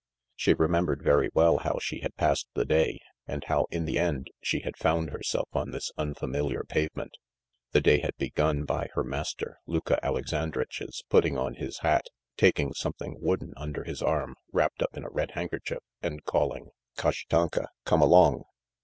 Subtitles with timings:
[0.35, 4.31] She remembered very well how she had passed the day, and how, in the end,
[4.41, 7.11] she had found herself on this unfamiliar pavement.
[7.71, 13.17] The day had begun by her master Luka Alexandritch's putting on his hat, taking something
[13.21, 18.45] wooden under his arm wrapped up in a red handkerchief, and calling: "Kashtanka, come along!"